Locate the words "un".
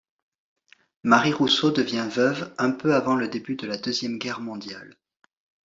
2.57-2.71